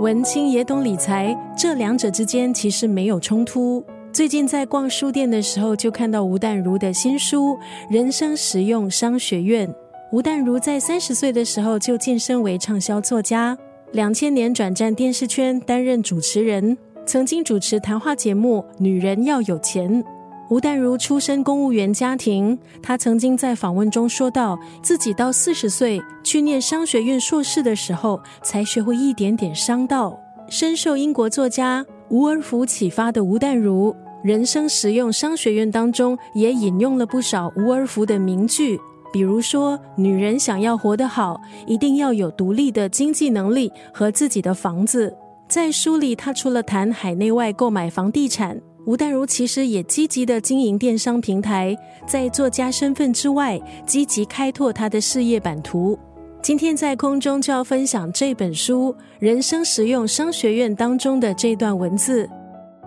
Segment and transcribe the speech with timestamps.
[0.00, 3.84] 文青也懂理财，这两者之间其实没有冲突。
[4.12, 7.54] 最近在逛书店的时候，就看到吴淡如的新书
[7.90, 9.66] 《人生实用商学院》。
[10.12, 13.58] 吴淡如在三十岁的时候就晋升为畅销作家，
[13.90, 20.04] 两千年转战电视圈担任主持人，曾经主持谈话节目《女人要有钱》。
[20.50, 30.18] 吴淡如出身公务员家庭，她曾经在访问中说到，自己到四十岁去念商学院硕士的时候，才学会一点点商道。
[30.48, 33.94] 深受英国作家吴尔福启发的吴淡如，
[34.24, 38.80] 人生实用商学院当中也引用了不少吴尔福的名句，
[39.12, 45.14] 比如说，女人想要活得好，一定要有独立的经济能力和自己的房子。
[45.46, 48.58] 在书里，他除了谈海内外购买房地产。
[48.88, 55.98] 吴淡如其实也积极的经营电商平台，在作家身份之外，积极开拓他的事业版图。
[56.40, 62.26] 今天在空中就要分享这本书《人生实用商学院》当中的这段文字：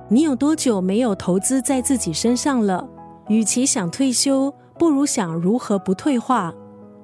[0.09, 2.83] 你有多久没有投资在自己身上了？
[3.29, 6.51] 与其想退休，不如想如何不退化。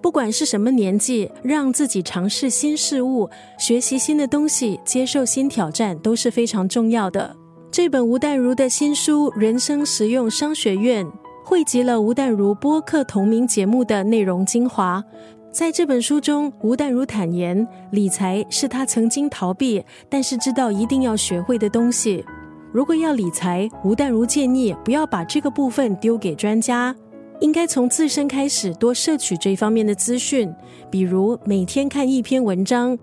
[0.02, 7.36] 不管是什么年纪，让自己尝试新事物、学习新的东西、接受新挑战，都是非常重要的。
[7.78, 11.06] 这本吴淡如的新书《人生实用商学院》
[11.46, 15.04] 汇集了吴淡如播客同名节目的内容精华。
[15.52, 22.26] 在这本书中，吴淡如坦言，理财是他曾经逃避，但是知道一定要学会的东西。
[22.74, 26.96] 如果要理财，吴淡如建议不要把这个部分丢给专家，
[27.42, 30.52] 应该从自身开始多摄取这方面的资讯，
[30.90, 32.98] 比如每天看一篇文章。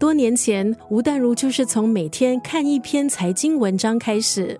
[0.00, 4.58] 多年前，吴淡如就是从每天看一篇财经文章开始。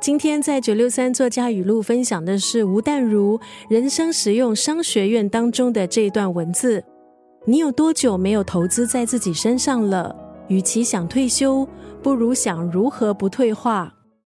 [0.00, 6.82] 今天在九六三作家语录分享的是吴淡如人生实用商学院当中的这一段文字：
[7.44, 10.16] 你有多久没有投资在自己身上了？
[10.48, 11.68] 与其想退休，
[12.02, 13.92] 不如想如何不退化。